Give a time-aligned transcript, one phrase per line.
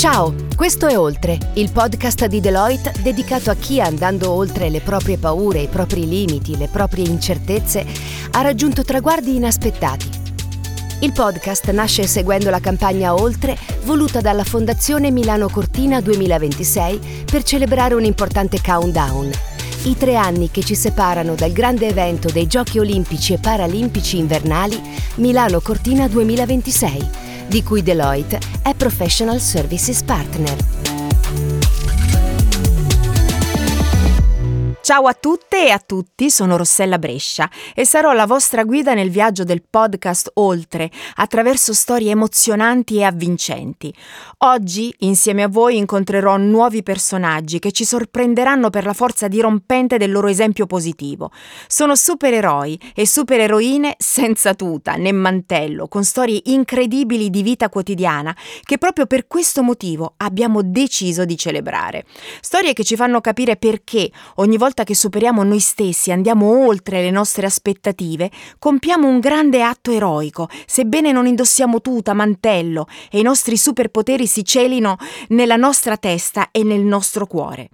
[0.00, 5.18] Ciao, questo è Oltre, il podcast di Deloitte dedicato a chi andando oltre le proprie
[5.18, 7.84] paure, i propri limiti, le proprie incertezze,
[8.30, 10.08] ha raggiunto traguardi inaspettati.
[11.00, 17.92] Il podcast nasce seguendo la campagna Oltre voluta dalla Fondazione Milano Cortina 2026 per celebrare
[17.92, 19.30] un importante countdown.
[19.82, 24.80] I tre anni che ci separano dal grande evento dei Giochi Olimpici e Paralimpici invernali
[25.16, 30.79] Milano Cortina 2026 di cui Deloitte è Professional Services Partner.
[34.90, 39.08] Ciao a tutte e a tutti, sono Rossella Brescia e sarò la vostra guida nel
[39.08, 43.94] viaggio del podcast Oltre, attraverso storie emozionanti e avvincenti.
[44.38, 50.10] Oggi, insieme a voi, incontrerò nuovi personaggi che ci sorprenderanno per la forza dirompente del
[50.10, 51.30] loro esempio positivo.
[51.68, 58.76] Sono supereroi e supereroine senza tuta né mantello, con storie incredibili di vita quotidiana che
[58.76, 62.06] proprio per questo motivo abbiamo deciso di celebrare.
[62.40, 67.02] Storie che ci fanno capire perché ogni volta volta che superiamo noi stessi, andiamo oltre
[67.02, 73.22] le nostre aspettative, compiamo un grande atto eroico, sebbene non indossiamo tuta, mantello e i
[73.22, 74.96] nostri superpoteri si celino
[75.28, 77.70] nella nostra testa e nel nostro cuore.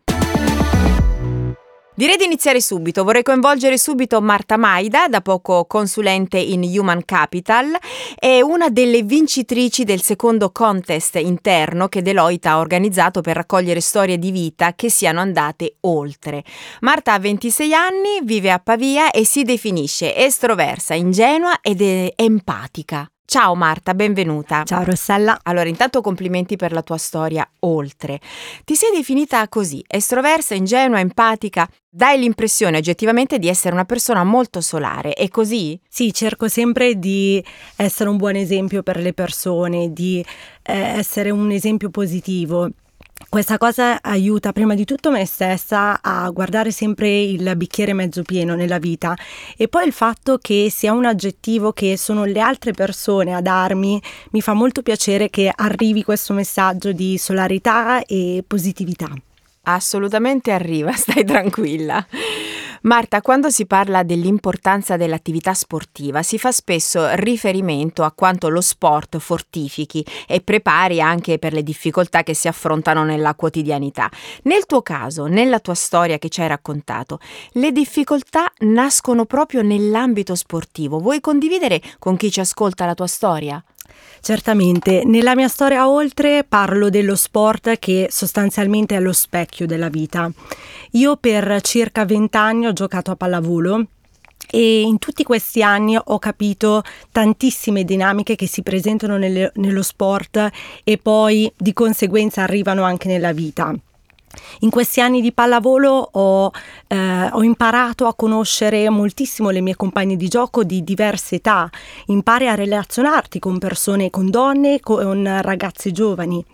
[1.98, 3.04] Direi di iniziare subito.
[3.04, 7.74] Vorrei coinvolgere subito Marta Maida, da poco consulente in Human Capital,
[8.18, 14.18] e una delle vincitrici del secondo contest interno che Deloitte ha organizzato per raccogliere storie
[14.18, 16.44] di vita che siano andate oltre.
[16.80, 21.80] Marta ha 26 anni, vive a Pavia e si definisce estroversa, ingenua ed
[22.14, 23.08] empatica.
[23.28, 24.62] Ciao Marta, benvenuta.
[24.62, 25.40] Ciao Rossella.
[25.42, 28.20] Allora, intanto complimenti per la tua storia oltre.
[28.64, 31.68] Ti sei definita così, estroversa, ingenua, empatica.
[31.90, 35.78] Dai l'impressione oggettivamente di essere una persona molto solare, è così?
[35.88, 40.24] Sì, cerco sempre di essere un buon esempio per le persone, di
[40.62, 42.70] eh, essere un esempio positivo
[43.28, 48.54] questa cosa aiuta prima di tutto me stessa a guardare sempre il bicchiere mezzo pieno
[48.54, 49.16] nella vita
[49.56, 54.00] e poi il fatto che sia un aggettivo che sono le altre persone a darmi
[54.30, 59.08] mi fa molto piacere che arrivi questo messaggio di solarità e positività.
[59.62, 62.06] Assolutamente arriva, stai tranquilla.
[62.86, 69.18] Marta, quando si parla dell'importanza dell'attività sportiva si fa spesso riferimento a quanto lo sport
[69.18, 74.08] fortifichi e prepari anche per le difficoltà che si affrontano nella quotidianità.
[74.44, 77.18] Nel tuo caso, nella tua storia che ci hai raccontato,
[77.54, 81.00] le difficoltà nascono proprio nell'ambito sportivo.
[81.00, 83.60] Vuoi condividere con chi ci ascolta la tua storia?
[84.26, 90.28] Certamente, nella mia storia oltre parlo dello sport che sostanzialmente è lo specchio della vita.
[90.94, 93.86] Io per circa vent'anni ho giocato a pallavolo
[94.50, 96.82] e in tutti questi anni ho capito
[97.12, 100.50] tantissime dinamiche che si presentano nelle, nello sport
[100.82, 103.76] e poi di conseguenza arrivano anche nella vita.
[104.60, 106.50] In questi anni di pallavolo ho,
[106.86, 111.68] eh, ho, imparato a conoscere moltissimo le mie compagne di gioco di diverse età,
[112.06, 116.44] impari a relazionarti con persone, con donne, con ragazze giovani.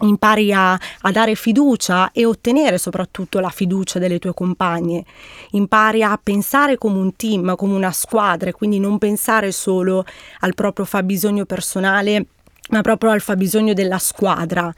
[0.00, 5.04] Impari a, a, dare fiducia e ottenere soprattutto la fiducia delle tue compagne.
[5.52, 10.04] Impari a pensare come un team, come una squadra, quindi non pensare solo
[10.40, 12.26] al proprio fabbisogno personale,
[12.70, 14.72] ma proprio al fabbisogno della squadra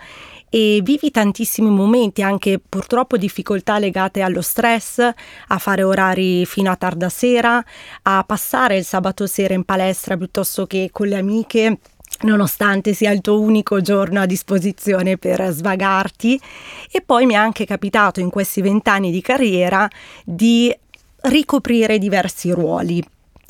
[0.57, 6.77] e vivi tantissimi momenti, anche purtroppo difficoltà legate allo stress, a fare orari fino a
[6.77, 7.63] tarda sera,
[8.05, 11.79] a passare il sabato sera in palestra piuttosto che con le amiche
[12.23, 16.41] nonostante sia il tuo unico giorno a disposizione per svagarti.
[16.91, 19.87] E poi mi è anche capitato in questi vent'anni di carriera
[20.25, 20.75] di
[21.21, 23.05] ricoprire diversi ruoli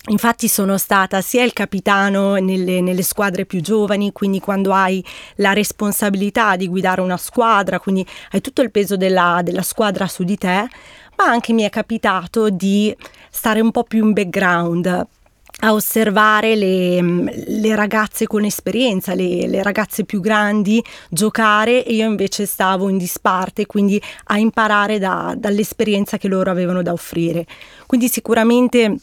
[0.09, 5.05] Infatti sono stata sia il capitano nelle, nelle, squadre più giovani, quindi quando hai
[5.37, 10.23] la responsabilità di guidare una squadra, quindi hai tutto il peso della, della squadra su
[10.23, 10.69] di te,
[11.17, 12.97] ma anche mi è capitato di
[13.31, 15.07] stare un po' più in background,
[15.61, 22.07] a osservare le, le, ragazze con esperienza, le, le, ragazze più grandi giocare e io
[22.07, 27.47] invece stavo in disparte, quindi a imparare da, dall'esperienza che loro avevano da offrire.
[27.87, 28.99] Quindi sicuramente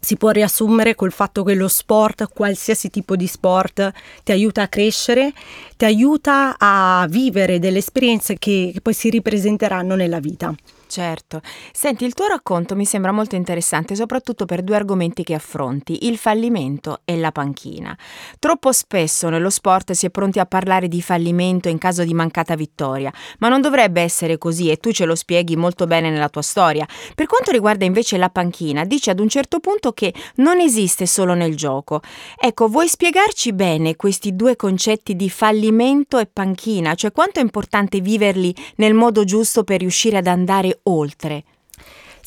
[0.00, 3.92] si può riassumere col fatto che lo sport, qualsiasi tipo di sport,
[4.24, 5.32] ti aiuta a crescere,
[5.76, 10.54] ti aiuta a vivere delle esperienze che, che poi si ripresenteranno nella vita.
[10.88, 11.42] Certo.
[11.70, 16.16] Senti, il tuo racconto mi sembra molto interessante, soprattutto per due argomenti che affronti, il
[16.16, 17.96] fallimento e la panchina.
[18.38, 22.54] Troppo spesso nello sport si è pronti a parlare di fallimento in caso di mancata
[22.54, 26.40] vittoria, ma non dovrebbe essere così e tu ce lo spieghi molto bene nella tua
[26.40, 26.86] storia.
[27.14, 31.34] Per quanto riguarda invece la panchina, dici ad un certo punto che non esiste solo
[31.34, 32.00] nel gioco.
[32.40, 38.00] Ecco, vuoi spiegarci bene questi due concetti di fallimento e panchina, cioè quanto è importante
[38.00, 41.44] viverli nel modo giusto per riuscire ad andare oltre.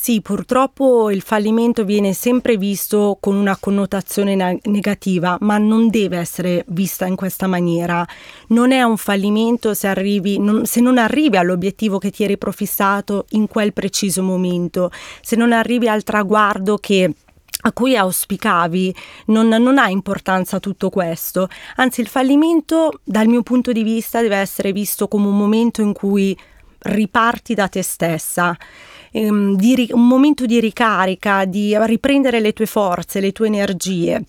[0.03, 6.65] Sì, purtroppo il fallimento viene sempre visto con una connotazione negativa, ma non deve essere
[6.69, 8.03] vista in questa maniera.
[8.47, 13.27] Non è un fallimento se, arrivi, non, se non arrivi all'obiettivo che ti eri profissato
[13.31, 14.89] in quel preciso momento,
[15.21, 17.13] se non arrivi al traguardo che
[17.63, 18.95] a cui auspicavi,
[19.27, 21.47] non, non, ha importanza tutto questo.
[21.75, 25.93] Anzi, il fallimento, dal mio punto di vista, deve essere visto come un momento in
[25.93, 26.35] cui
[26.81, 28.55] riparti da te stessa.
[29.11, 34.23] Ehm, di, un momento di ricarica, di riprendere le tue forze, le tue energie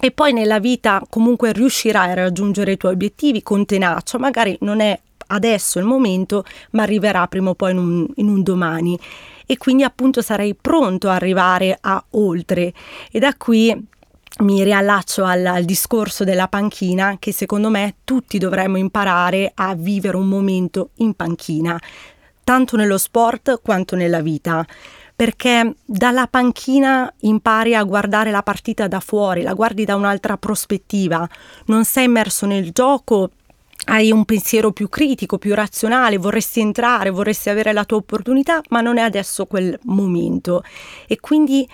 [0.00, 4.80] e poi nella vita comunque riuscirai a raggiungere i tuoi obiettivi con tenacia, magari non
[4.80, 8.98] è adesso il momento, ma arriverà prima o poi in un, in un domani
[9.44, 12.72] e quindi appunto sarei pronto a arrivare a oltre
[13.10, 13.74] e da qui
[14.38, 20.16] mi riallaccio al, al, discorso della panchina che secondo me tutti dovremmo imparare a vivere
[20.16, 21.78] un momento in panchina,
[22.44, 24.64] tanto nello sport quanto nella vita.
[25.16, 31.28] Perché dalla panchina impari a guardare la partita da fuori, la guardi da un'altra prospettiva,
[31.66, 33.30] non sei immerso nel gioco,
[33.86, 38.80] hai un pensiero più critico, più razionale, vorresti entrare, vorresti avere la tua opportunità, ma
[38.80, 40.62] non è adesso quel momento.
[41.08, 41.68] E quindi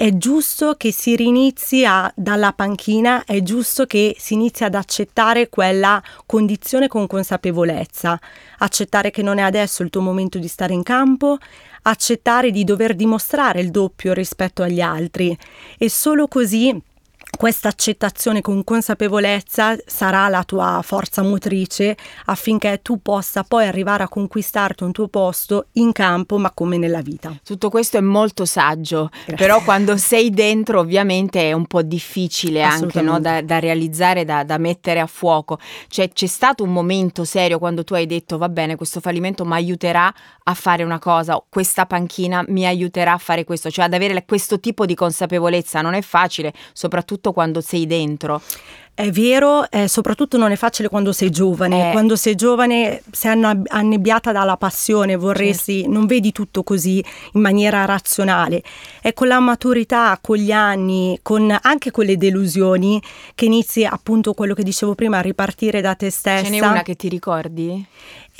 [0.00, 5.50] è giusto che si rinizi a, dalla panchina, è giusto che si inizi ad accettare
[5.50, 8.18] quella condizione con consapevolezza,
[8.60, 11.36] accettare che non è adesso il tuo momento di stare in campo,
[11.82, 15.36] accettare di dover dimostrare il doppio rispetto agli altri.
[15.76, 16.74] E solo così
[17.40, 21.96] questa accettazione con consapevolezza sarà la tua forza motrice
[22.26, 27.00] affinché tu possa poi arrivare a conquistarti un tuo posto in campo ma come nella
[27.00, 27.34] vita.
[27.42, 29.36] Tutto questo è molto saggio, Grazie.
[29.36, 33.18] però quando sei dentro ovviamente è un po' difficile anche no?
[33.18, 35.58] da, da, realizzare, da, da, mettere a fuoco.
[35.88, 39.54] Cioè c'è stato un momento serio quando tu hai detto va bene questo fallimento mi
[39.54, 40.12] aiuterà
[40.42, 44.60] a fare una cosa, questa panchina mi aiuterà a fare questo, cioè ad avere questo
[44.60, 48.40] tipo di consapevolezza non è facile, soprattutto soprattutto quando sei dentro.
[49.00, 51.88] È vero, eh, soprattutto non è facile quando sei giovane.
[51.88, 51.92] Eh.
[51.92, 55.90] Quando sei giovane sei annebbiata dalla passione, vorresti, certo.
[55.90, 57.02] non vedi tutto così
[57.32, 58.62] in maniera razionale.
[59.00, 63.00] È con la maturità, con gli anni, con anche con le delusioni
[63.34, 66.44] che inizi appunto quello che dicevo prima, a ripartire da te stessa.
[66.44, 67.86] Ce n'è una che ti ricordi?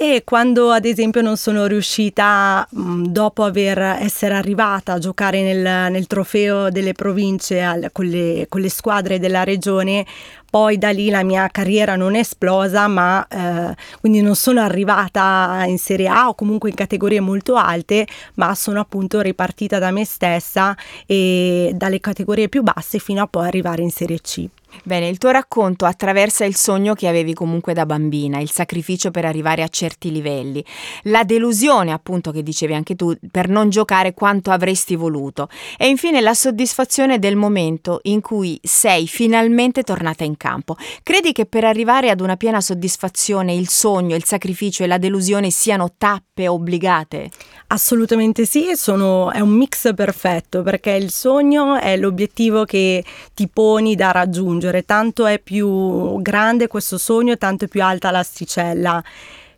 [0.03, 5.91] E quando ad esempio non sono riuscita, mh, dopo aver, essere arrivata a giocare nel,
[5.93, 10.07] nel trofeo delle province al, con, le, con, le, squadre della regione,
[10.51, 15.63] poi da lì la mia carriera non è esplosa, ma eh, quindi non sono arrivata
[15.67, 20.05] in Serie A o comunque in categorie molto alte, ma sono appunto ripartita da me
[20.05, 20.77] stessa
[21.07, 24.49] e dalle categorie più basse fino a poi arrivare in Serie C.
[24.83, 29.25] Bene, il tuo racconto attraversa il sogno che avevi comunque da bambina, il sacrificio per
[29.25, 30.65] arrivare a certi livelli,
[31.05, 36.21] la delusione appunto che dicevi anche tu per non giocare quanto avresti voluto e infine
[36.21, 40.77] la soddisfazione del momento in cui sei finalmente tornata in campo.
[41.03, 45.51] Credi che per arrivare ad una piena soddisfazione il sogno, il sacrificio e la delusione
[45.51, 47.31] siano tappe obbligate?
[47.69, 53.95] Assolutamente sì, sono, è un mix perfetto perché il sogno è l'obiettivo che ti poni
[53.95, 59.03] da raggiungere raggiungere, tanto è più grande questo sogno, tanto è più alta l'asticella.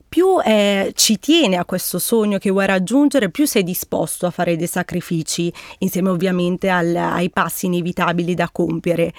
[0.08, 4.56] Più eh, ci tieni a questo sogno che vuoi raggiungere, più sei disposto a fare
[4.56, 9.12] dei sacrifici, insieme ovviamente al, ai passi inevitabili da compiere.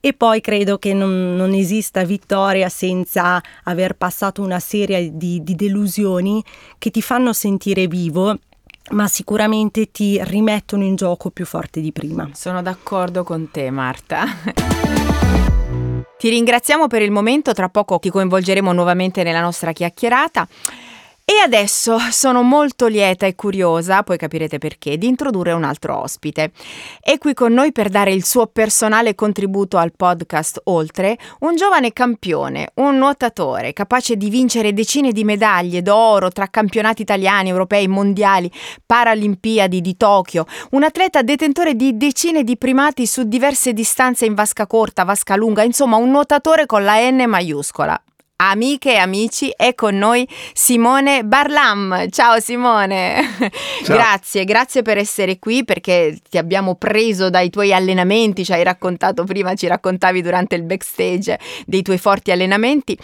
[0.00, 5.56] E poi credo che non, non, esista vittoria senza aver passato una serie di, di
[5.56, 6.42] delusioni
[6.78, 8.38] che ti fanno sentire vivo
[8.90, 12.30] ma sicuramente ti rimettono in gioco più forte di prima.
[12.32, 14.24] Sono d'accordo con te Marta.
[16.18, 20.48] Ti ringraziamo per il momento, tra poco ti coinvolgeremo nuovamente nella nostra chiacchierata.
[21.30, 26.52] E adesso sono molto lieta e curiosa, poi capirete perché, di introdurre un altro ospite.
[27.02, 31.92] È qui con noi per dare il suo personale contributo al podcast Oltre, un giovane
[31.92, 38.50] campione, un nuotatore capace di vincere decine di medaglie d'oro tra campionati italiani, europei, mondiali,
[38.86, 44.66] paralimpiadi di Tokyo, un atleta detentore di decine di primati su diverse distanze in vasca
[44.66, 48.02] corta, vasca lunga, insomma un nuotatore con la N maiuscola.
[48.40, 52.08] Amiche e amici, è con noi Simone Barlam.
[52.08, 53.20] Ciao Simone,
[53.82, 53.96] Ciao.
[53.96, 59.24] grazie, grazie per essere qui perché ti abbiamo preso dai tuoi allenamenti, ci hai raccontato
[59.24, 62.96] prima, ci raccontavi durante il backstage dei tuoi forti allenamenti.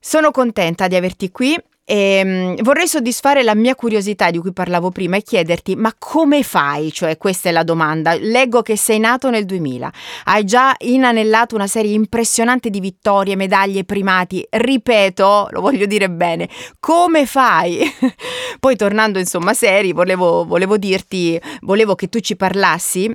[0.00, 4.90] Sono contenta di averti qui e, um, vorrei soddisfare la mia curiosità di cui parlavo
[4.90, 6.90] prima e chiederti, ma come fai?
[6.90, 8.14] Cioè, questa è la domanda.
[8.14, 9.92] Leggo che sei nato nel 2000,
[10.24, 14.46] hai già inanellato una serie impressionante di vittorie, medaglie, primati.
[14.48, 16.48] Ripeto, lo voglio dire bene,
[16.80, 17.80] come fai?
[18.58, 23.14] Poi tornando insomma seri, volevo, volevo dirti, volevo che tu ci parlassi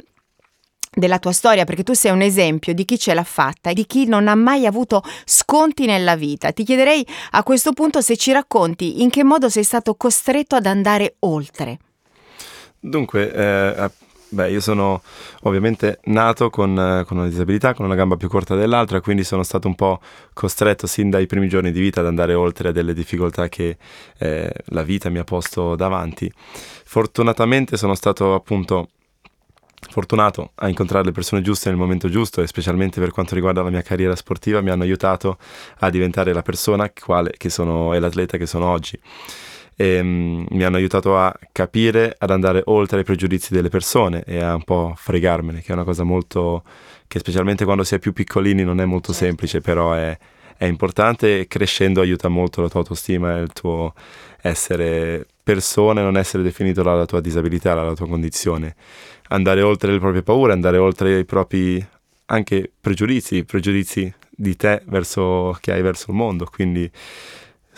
[0.92, 3.86] della tua storia perché tu sei un esempio di chi ce l'ha fatta e di
[3.86, 6.52] chi non ha mai avuto sconti nella vita.
[6.52, 10.66] Ti chiederei a questo punto se ci racconti in che modo sei stato costretto ad
[10.66, 11.80] andare oltre.
[12.80, 13.90] Dunque, eh,
[14.30, 15.02] beh, io sono
[15.44, 19.44] ovviamente nato con, eh, con, una disabilità, con una gamba più corta dell'altra, quindi sono
[19.44, 20.00] stato un po'
[20.34, 23.78] costretto sin dai primi giorni di vita ad andare oltre a delle difficoltà che
[24.18, 26.32] eh, la vita mi ha posto davanti.
[26.86, 28.88] Fortunatamente sono stato appunto
[29.90, 33.70] fortunato a incontrare le persone giuste nel momento giusto e specialmente per quanto riguarda la
[33.70, 35.38] mia carriera sportiva mi hanno aiutato
[35.80, 39.00] a diventare la persona quale, che sono e l'atleta che sono oggi.
[39.76, 44.42] E, um, mi hanno aiutato a capire, ad andare oltre i pregiudizi delle persone e
[44.42, 46.64] a un po' fregarmene, che è una cosa molto
[47.08, 49.26] che specialmente quando si è più piccolini non è molto certo.
[49.26, 50.18] semplice, però è,
[50.58, 53.94] è importante e crescendo aiuta molto la tua autostima e il tuo
[54.42, 58.76] essere persona e non essere definito dalla tua disabilità, dalla tua condizione
[59.30, 61.86] andare oltre le proprie paure, andare oltre i propri
[62.26, 66.46] anche pregiudizi, pregiudizi di te verso, che hai verso il mondo.
[66.46, 66.90] Quindi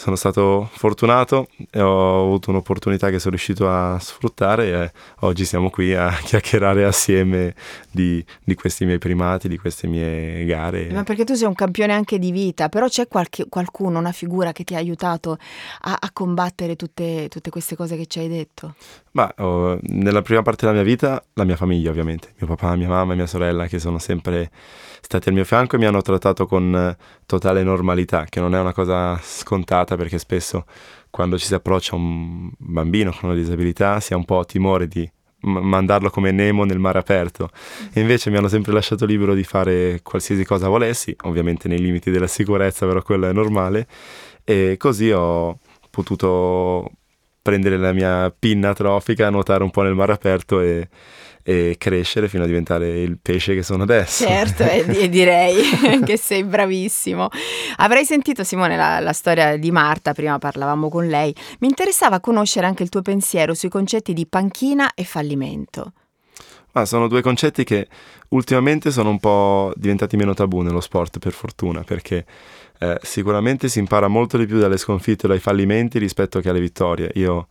[0.01, 5.70] sono stato fortunato e ho avuto un'opportunità che sono riuscito a sfruttare e oggi siamo
[5.70, 7.53] qui a chiacchierare assieme
[7.91, 10.89] di, di questi miei primati, di queste mie gare.
[10.91, 14.53] Ma perché tu sei un campione anche di vita, però c'è qualche, qualcuno, una figura
[14.53, 15.38] che ti ha aiutato
[15.81, 18.74] a, a combattere tutte, tutte, queste cose che ci hai detto?
[19.13, 22.88] Ma oh, nella prima parte della mia vita la mia famiglia ovviamente, mio papà, mia
[22.88, 24.50] mamma e mia sorella che sono sempre
[25.01, 28.72] stati al mio fianco e mi hanno trattato con totale normalità, che non è una
[28.72, 30.65] cosa scontata perché spesso
[31.10, 34.88] quando ci si approccia a un bambino con una disabilità si ha un po' timore
[34.88, 35.10] di
[35.41, 37.50] mandarlo come Nemo nel mare aperto.
[37.94, 42.12] E invece mi hanno sempre lasciato libero di fare qualsiasi cosa volessi, ovviamente nei limiti
[42.12, 43.88] della sicurezza, però quello è normale.
[44.44, 46.91] E così ho potuto
[47.41, 50.89] prendere la mia pinna trofica, nuotare un po' nel mare aperto e
[51.43, 54.25] e crescere fino a diventare il pesce che sono adesso.
[54.25, 55.55] Certo, e, direi
[56.05, 57.29] che sei bravissimo.
[57.77, 61.33] Avrei sentito Simone la, la, storia di Marta, prima parlavamo con lei.
[61.60, 65.93] Mi interessava conoscere anche il tuo pensiero sui concetti di panchina e fallimento.
[66.74, 67.88] Ah, sono due concetti che
[68.29, 72.25] ultimamente sono un po' diventati meno tabù nello sport, per fortuna, perché
[72.81, 76.59] eh, sicuramente si impara molto di più dalle sconfitte e dai fallimenti rispetto che alle
[76.59, 77.11] vittorie.
[77.13, 77.47] Io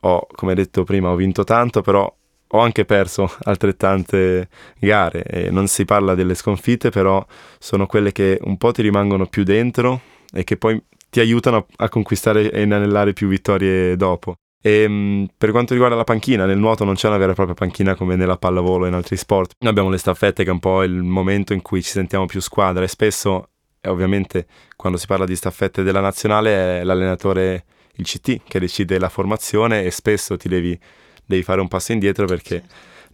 [0.00, 2.10] ho, come detto prima, ho vinto tanto, però
[2.54, 4.48] ho anche perso altrettante
[4.78, 7.24] gare e non si parla delle sconfitte, però
[7.58, 10.00] sono quelle che un po' ti rimangono più dentro
[10.32, 14.36] e che poi ti aiutano a, conquistare e inanellare più vittorie dopo.
[14.62, 17.54] E, mh, per quanto riguarda la panchina, nel nuoto non c'è una vera e propria
[17.54, 19.52] panchina come nella pallavolo e in altri sport.
[19.58, 22.40] Noi abbiamo le staffette che è un po' il momento in cui ci sentiamo più
[22.40, 23.50] squadra e spesso,
[23.84, 24.46] e ovviamente
[24.76, 27.64] quando si parla di staffette della nazionale, è l'allenatore,
[27.96, 30.78] il CT, che decide la formazione e spesso ti devi
[31.24, 32.62] devi fare un passo indietro perché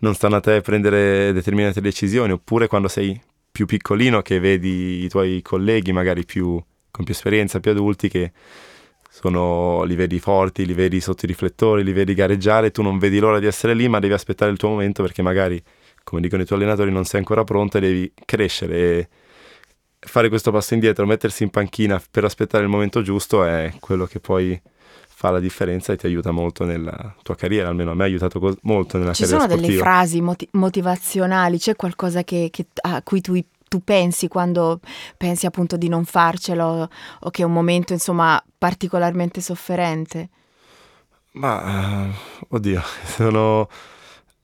[0.00, 3.20] non stanno a te prendere determinate decisioni, oppure quando sei
[3.50, 8.32] più piccolino che vedi i tuoi colleghi magari più, con più esperienza, più adulti che
[9.10, 13.18] sono, li vedi forti, li vedi sotto i riflettori, li vedi gareggiare, tu non vedi
[13.18, 15.60] l'ora di essere lì ma devi aspettare il tuo momento perché magari,
[16.04, 19.08] come dicono i tuoi allenatori, non sei ancora pronto e devi crescere e
[20.00, 24.20] fare questo passo indietro, mettersi in panchina per aspettare il momento giusto è quello che
[24.20, 24.60] poi
[25.18, 28.38] fa la differenza e ti aiuta molto nella tua carriera, almeno a me ha aiutato
[28.38, 29.68] co- molto nella Ci carriera sportiva.
[29.68, 33.36] Ci sono delle frasi moti- motivazionali, c'è qualcosa che, che, a cui tu,
[33.68, 34.78] tu pensi quando
[35.16, 36.88] pensi appunto di non farcelo
[37.20, 40.28] o che è un momento insomma particolarmente sofferente?
[41.32, 43.68] Ma, uh, oddio, sono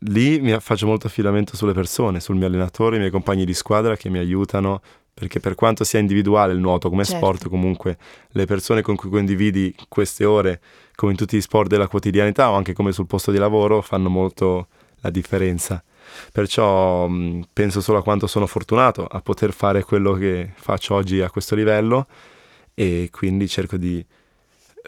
[0.06, 3.96] lì mi faccio molto affidamento sulle persone, sul mio allenatore, i miei compagni di squadra
[3.96, 4.80] che mi aiutano
[5.14, 7.25] perché per quanto sia individuale il nuoto come certo.
[7.25, 7.97] sport, comunque
[8.30, 10.61] le persone con cui condividi queste ore,
[10.97, 14.09] come in tutti gli sport della quotidianità o anche come sul posto di lavoro, fanno
[14.09, 14.66] molto
[15.00, 15.83] la differenza.
[16.33, 21.21] Perciò mh, penso solo a quanto sono fortunato a poter fare quello che faccio oggi
[21.21, 22.06] a questo livello
[22.75, 24.04] e quindi cerco di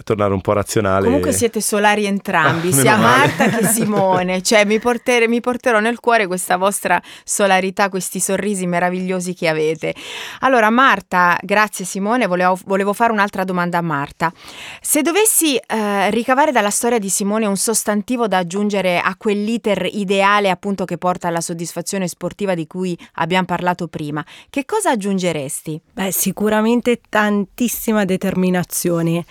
[0.04, 1.04] tornare un po' razionale.
[1.06, 2.96] Comunque siete solari entrambi, Ah, sia.
[2.96, 8.66] Marta che Simone, cioè mi, porter- mi porterò nel cuore questa vostra solarità, questi sorrisi
[8.66, 9.94] meravigliosi che avete.
[10.40, 14.32] Allora Marta, grazie Simone, volevo, volevo fare un'altra domanda a Marta.
[14.80, 20.50] Se dovessi eh, ricavare dalla storia di Simone un sostantivo da aggiungere a quell'iter ideale
[20.50, 25.80] appunto che porta alla soddisfazione sportiva di cui abbiamo parlato prima, che cosa aggiungeresti?
[25.92, 29.24] Beh, sicuramente tantissima determinazione.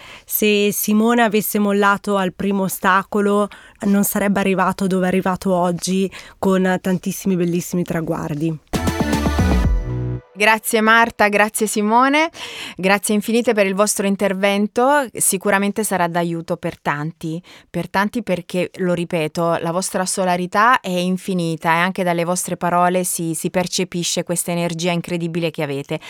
[0.56, 3.50] Se Simone avesse mollato al primo ostacolo,
[3.88, 6.10] non sarebbe arrivato dove è arrivato oggi
[6.40, 8.58] con tantissimi bellissimi traguardi.
[10.38, 12.30] Grazie Marta, grazie Simone,
[12.76, 18.94] grazie infinite per il vostro intervento, sicuramente sarà d'aiuto per tanti, per tanti perché, lo
[18.94, 24.52] ripeto, la vostra solarità è infinita e anche dalle vostre parole si, si percepisce questa
[24.52, 26.02] energia incredibile che avete.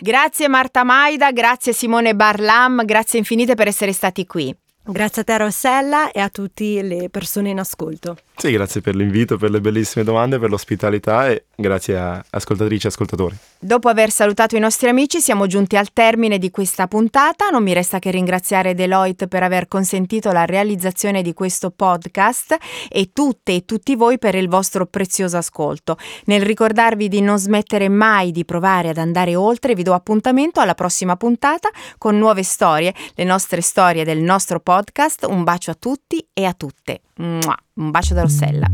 [0.00, 4.54] Grazie Marta Maida, grazie Simone Barlam, grazie infinite per essere stati qui.
[4.82, 8.16] Grazie a te Rossella e a tutte le persone in ascolto.
[8.40, 12.88] Sì, grazie per l'invito, per le bellissime domande, per l'ospitalità e grazie a ascoltatrici e
[12.88, 13.36] ascoltatori.
[13.58, 17.74] Dopo aver salutato i nostri amici siamo giunti al termine di questa puntata, non mi
[17.74, 22.56] resta che ringraziare Deloitte per aver consentito la realizzazione di questo podcast
[22.88, 25.98] e tutte e tutti voi per il vostro prezioso ascolto.
[26.24, 30.74] Nel ricordarvi di non smettere mai di provare ad andare oltre, vi do appuntamento alla
[30.74, 31.68] prossima puntata
[31.98, 35.26] con nuove storie, le nostre storie del nostro podcast.
[35.28, 37.02] Un bacio a tutti e a tutte.
[37.16, 37.54] Mua.
[37.80, 38.68] Un bacio da Rossella.